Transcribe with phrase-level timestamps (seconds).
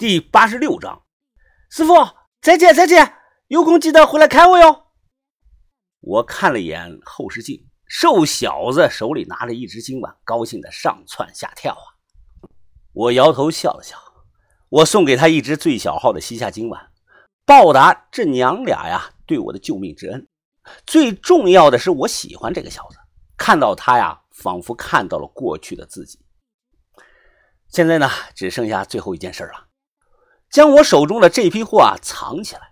[0.00, 1.02] 第八十六章，
[1.68, 1.92] 师傅
[2.40, 3.16] 再见再见，
[3.48, 4.86] 有空记得回来看我哟。
[6.00, 11.84] 我看了眼后视镜，瘦小子手里拿着一只金碗，高兴的上蹿下跳啊！
[12.94, 13.98] 我摇头笑了笑，
[14.70, 16.90] 我送给他一只最小号的西夏金碗，
[17.44, 20.26] 报答这娘俩呀对我的救命之恩。
[20.86, 22.96] 最重要的是，我喜欢这个小子，
[23.36, 26.18] 看到他呀，仿佛看到了过去的自己。
[27.68, 29.66] 现在呢，只剩下最后一件事了。
[30.50, 32.62] 将我手中的这批货啊藏起来，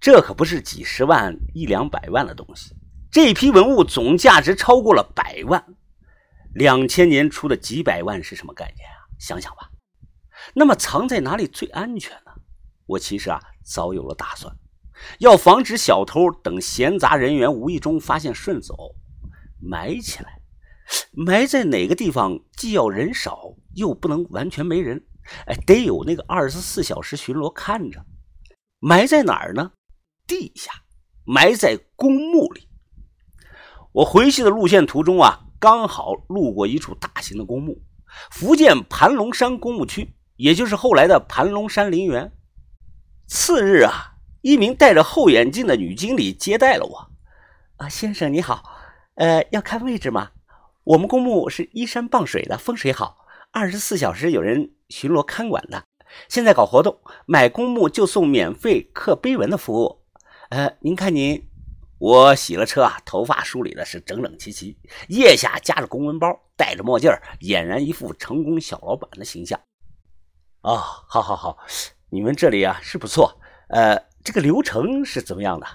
[0.00, 2.72] 这可不是几十万、一两百万的东西。
[3.10, 5.64] 这批文物总价值超过了百万，
[6.54, 9.10] 两千年出的几百万是什么概念啊？
[9.18, 9.68] 想想吧。
[10.54, 12.30] 那么藏在哪里最安全呢？
[12.86, 14.54] 我其实啊早有了打算，
[15.18, 18.94] 要防止小偷等闲杂人员无意中发现顺走，
[19.60, 20.38] 埋起来。
[21.12, 25.04] 埋在哪个地方既要人少，又不能完全没人。
[25.46, 28.04] 哎，得有那个二十四小时巡逻看着，
[28.78, 29.72] 埋在哪儿呢？
[30.26, 30.72] 地下，
[31.24, 32.68] 埋在公墓里。
[33.92, 37.82] 我回去的路线途中啊，刚好路过一处大型的公墓——
[38.30, 42.32] 福建盘龙山公墓区，也就是后来的盘龙山陵园。
[43.26, 47.10] 次日啊，一名戴着厚眼镜的女经理接待了我。
[47.76, 48.62] 啊，先生你好，
[49.14, 50.30] 呃，要看位置吗？
[50.84, 54.74] 我们公墓是依山傍水的，风水好，二十四小时有人。
[54.88, 55.84] 巡逻看管的，
[56.28, 60.02] 现在搞活动，买公墓就送免费刻碑文的服务。
[60.50, 61.46] 呃，您看您，
[61.98, 64.76] 我洗了车啊，头发梳理的是整整齐齐，
[65.08, 67.10] 腋下夹着公文包，戴着墨镜
[67.40, 69.60] 俨然一副成功小老板的形象。
[70.62, 71.58] 哦，好好好，
[72.10, 73.38] 你们这里啊是不错。
[73.68, 75.66] 呃，这个流程是怎么样的？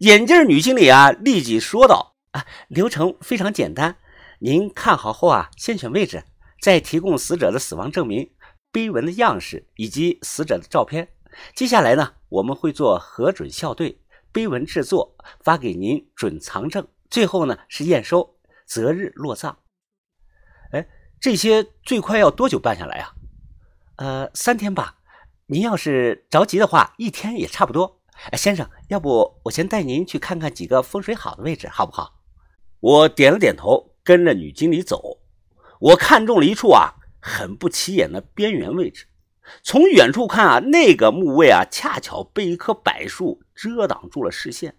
[0.00, 3.96] 眼镜女经理啊立即说道：“啊，流程非常简单，
[4.40, 6.22] 您看好后啊，先选位置。”
[6.60, 8.30] 再提供死者的死亡证明、
[8.72, 11.08] 碑文的样式以及死者的照片。
[11.54, 14.00] 接下来呢，我们会做核准校对、
[14.32, 16.86] 碑文制作，发给您准藏证。
[17.10, 18.36] 最后呢是验收，
[18.66, 19.58] 择日落葬。
[20.72, 20.88] 哎，
[21.20, 23.14] 这些最快要多久办下来啊？
[23.96, 24.98] 呃，三天吧。
[25.46, 28.00] 您要是着急的话，一天也差不多。
[28.30, 32.18] 哎先生，要不我先带您去看看几个风水好的位置，好不好？
[32.80, 35.20] 我点了点头，跟着女经理走。
[35.80, 39.06] 我看中了一处啊，很不起眼的边缘位置。
[39.62, 44.76] 从远处看啊，那个墓位啊，恰巧被一棵柏树遮挡住了视线。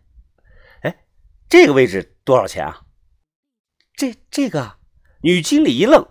[0.82, 1.06] 哎，
[1.48, 2.82] 这个位置多少钱啊？
[3.96, 4.78] 这这个
[5.22, 6.06] 女经理一愣。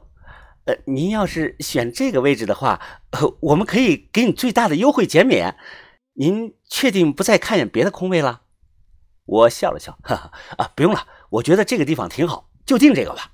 [0.65, 2.81] 呃，您要是选这个位置的话，
[3.41, 5.57] 我们可以给你最大的优惠减免。
[6.15, 8.43] 您确定不再看一眼别的空位了？
[9.27, 13.33] 我笑了笑，哈哈啊，不用了，我觉得这个地方挺好，就定这个吧。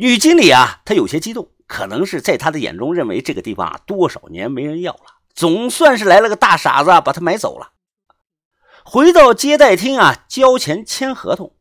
[0.00, 7.72] 女经理啊，她有些激动，可能是在她的眼中认为这个地方啊多少年没人要了，总算是来了个大傻子把她买走了。
[8.82, 11.54] 回到接待厅啊，交钱签合同。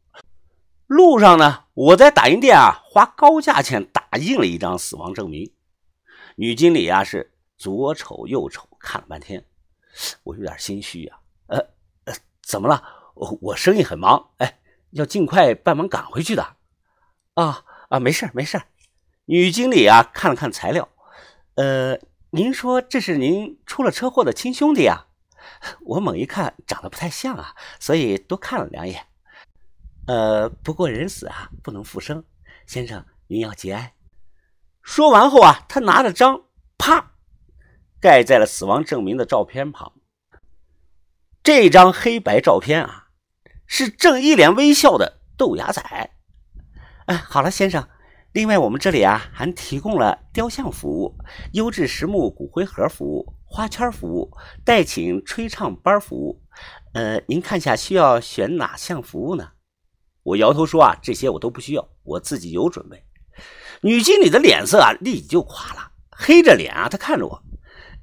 [0.87, 5.51] 路上呢，我在打印店啊花高价钱打印了一张死亡证明。
[6.37, 9.43] 女经理啊是左瞅右瞅看了半天，
[10.23, 11.19] 我有点心虚呀。
[11.47, 11.57] 呃
[12.05, 12.81] 呃，怎么了？
[13.15, 14.61] 我我生意很忙，哎，
[14.91, 16.55] 要尽快办完赶回去的。
[17.33, 17.65] 啊。
[17.89, 18.61] 啊，没事没事
[19.25, 20.89] 女经理啊，看了看材料，
[21.55, 21.99] 呃，
[22.31, 25.07] 您说这是您出了车祸的亲兄弟啊？
[25.85, 29.05] 我猛一看，长得不太像啊，所以多看了两眼。
[30.07, 32.23] 呃，不过人死啊，不能复生，
[32.65, 33.93] 先生您要节哀。
[34.81, 36.43] 说完后啊，他拿着章，
[36.77, 37.13] 啪，
[37.99, 39.93] 盖在了死亡证明的照片旁。
[41.43, 43.07] 这张黑白照片啊，
[43.65, 46.11] 是正一脸微笑的豆芽仔。
[47.09, 47.83] 哎，好了，先生。
[48.33, 51.17] 另外，我们这里啊还提供了雕像服务、
[51.53, 54.29] 优质实木骨灰盒服务、花圈服务、
[54.63, 56.39] 代请吹唱班服务。
[56.93, 59.53] 呃，您看下需要选哪项服务呢？
[60.21, 63.03] 我摇头说啊，这些我都不需要，我自己有准备。
[63.81, 67.43] 女经理的脸色啊立即就垮了，黑着脸啊，她看着我，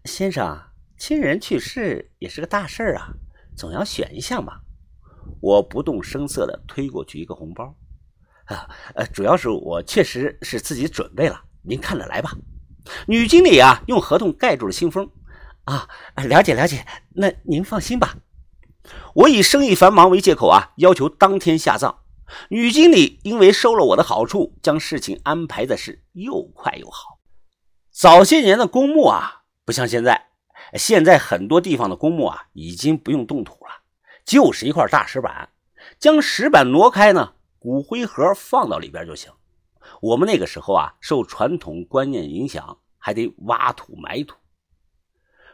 [0.05, 0.61] 先生，
[0.99, 3.15] 亲人去世也是个大事啊，
[3.57, 4.63] 总要选一项吧。
[5.41, 7.73] 我不动声色的推过去一个红包。
[8.47, 12.33] 啊，呃，主要是我确实是自己准备了，您看着来吧。
[13.07, 15.11] 女经理啊，用合同盖住了信封。
[15.65, 18.17] 啊，了解了解，那您放心吧。
[19.15, 21.99] 我以生意繁忙为借口啊，要求当天下葬。
[22.49, 27.19] 女经理因为收了我的好处，将事情安排的是又快又好。
[27.91, 30.27] 早些年的公墓啊，不像现在，
[30.75, 33.83] 现在很多地方的公墓啊，已经不用动土了，
[34.25, 35.49] 就是一块大石板，
[35.99, 37.33] 将石板挪开呢。
[37.67, 39.33] 骨灰盒放到里边就行。
[40.01, 44.37] 我们那个时候啊，受传统观念影响，还得挖土埋土。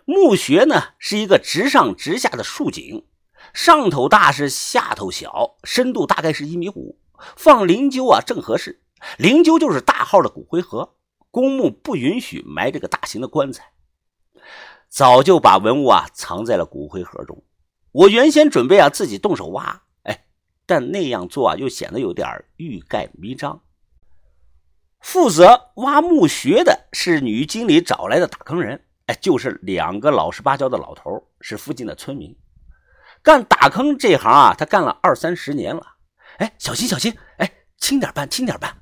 [0.05, 3.07] 墓穴呢是一个直上直下的竖井，
[3.55, 6.99] 上头大是下头小，深度大概是一米五，
[7.35, 8.83] 放灵柩啊正合适。
[9.17, 10.97] 灵柩就是大号的骨灰盒，
[11.31, 13.73] 公墓不允许埋这个大型的棺材。
[14.91, 17.43] 早就把文物啊藏在了骨灰盒中。
[17.91, 19.85] 我原先准备啊自己动手挖，
[20.73, 22.27] 但那样做啊又显得有点
[22.57, 23.61] 欲盖弥彰。
[25.01, 32.35] 负责挖墓穴的是女经理找来的打坑人，哎，就是两个老实巴交的老头，是附近的村民。
[33.23, 35.87] 干打坑这行啊，他干了二三十年了。
[36.39, 38.75] 哎，小心小心，哎，轻点搬，轻点搬。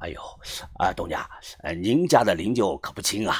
[0.00, 0.20] 哎呦，
[0.78, 1.28] 啊，东家，
[1.62, 3.36] 呃，您家的灵柩可不轻啊！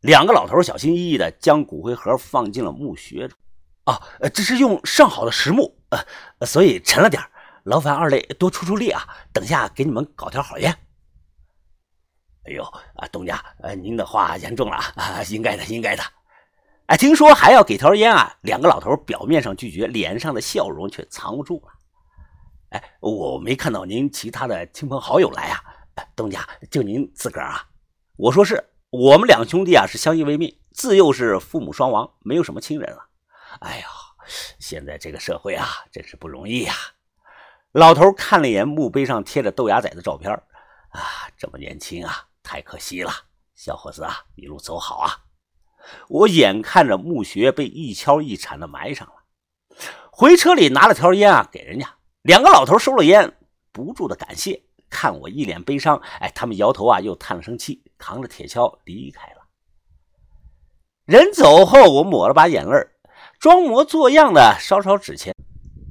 [0.00, 3.38] 两个老头小心翼翼地将骨灰盒放进了墓穴中。
[3.84, 4.00] 啊，
[4.32, 7.22] 这是用上好的实木，呃，所以沉了点
[7.64, 9.06] 劳烦二位多出出力啊！
[9.32, 10.74] 等下给你们搞条好烟。
[12.44, 12.62] 哎呦，
[12.94, 16.02] 啊，东家，呃，您的话言重了啊， 应该的，应该的。
[16.86, 18.34] 哎，听说还要给条烟啊！
[18.40, 21.72] 两个老头表面上拒绝，脸上的笑容却藏不住了。
[22.70, 25.62] 哎，我没看到您其他的亲朋好友来啊。
[26.16, 27.66] 东家，就您自个儿啊？
[28.16, 33.04] 我说是我们两兄弟啊，是相依为命，自幼是父母双亡，没有什么亲人了。
[33.60, 33.86] 哎呀，
[34.58, 36.74] 现在这个社会啊，真是不容易呀！
[37.72, 40.32] 老头看了一眼墓碑上贴着豆芽仔的照片，
[40.90, 43.12] 啊，这么年轻啊，太可惜了。
[43.54, 45.24] 小伙子啊，一路走好啊！
[46.08, 49.14] 我眼看着墓穴被一锹一铲的埋上了，
[50.10, 53.36] 回车里拿了条烟啊，给人家两个老头收了烟，
[53.72, 54.62] 不住的感谢。
[54.90, 59.46] 看我一脸悲伤，哎，他们摇头啊，又叹了声气，扛着铁锹离开了。
[61.04, 62.74] 人走后，我抹了把眼泪，
[63.38, 65.32] 装模作样的烧烧纸钱。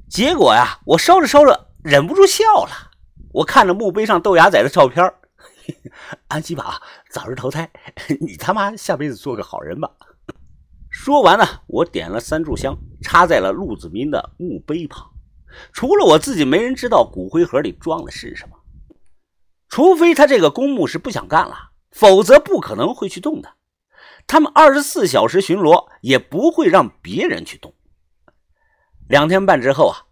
[0.09, 2.91] 结果呀，我烧着烧着，忍不住笑了。
[3.31, 5.13] 我看着墓碑上豆芽仔的照片，
[6.27, 7.69] 安吉吧，早日投胎，
[8.19, 9.89] 你他妈下辈子做个好人吧。
[10.89, 15.09] 说完呢，我点了三炷香，插在了陆子民的墓碑旁。
[15.71, 18.57] 除了我自己，没人知道骨灰盒里装的是什么。
[19.69, 23.53] 除非他这个公墓是不想干了，否则不可能会去动的。
[24.27, 27.73] 他们二十四小时巡逻，也不会让别人去动。
[29.07, 30.05] 两天半之后啊，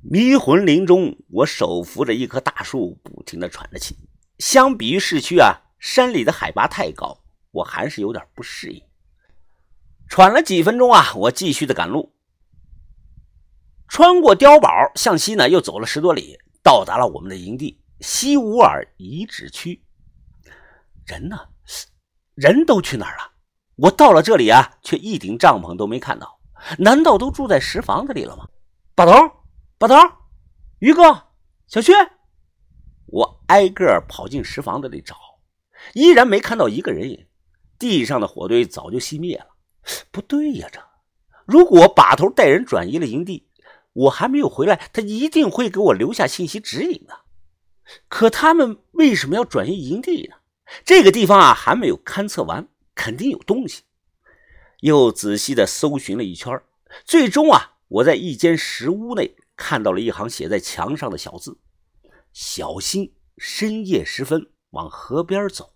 [0.00, 3.96] 迷魂林中，我手扶着一棵大树，不停的喘着气。
[4.38, 8.80] 相比于市区啊，山里的海拔太高，我还是有点不适应。
[10.08, 12.14] 喘了几分钟啊，我继续的赶路，
[13.88, 16.38] 穿过碉堡向西呢，又走了十多里。
[16.62, 19.80] 到达了我们的营地西乌尔遗址区，
[21.06, 21.38] 人呢？
[22.34, 23.32] 人都去哪儿了？
[23.76, 26.38] 我到了这里啊，却一顶帐篷都没看到，
[26.78, 28.46] 难道都住在石房子里了吗？
[28.94, 29.12] 把头，
[29.78, 29.94] 把头，
[30.80, 31.02] 于哥，
[31.68, 31.92] 小薛，
[33.06, 35.16] 我挨个跑进石房子里找，
[35.94, 37.26] 依然没看到一个人影，
[37.78, 39.46] 地上的火堆早就熄灭了。
[40.10, 40.80] 不对呀，这
[41.46, 43.48] 如果把头带人转移了营地。
[43.96, 47.20] 我还没有回来，他一定会给我留下信息指引的。
[48.08, 50.35] 可他们为什么要转移营地呢？
[50.84, 53.82] 这个地方啊还没有勘测完，肯定有东西。
[54.80, 56.60] 又仔细的搜寻了一圈，
[57.04, 61.58] 最终啊，我在一间石屋内看到了一行写在墙上的小字
[62.32, 65.72] ：“小心深夜时分往河边走。”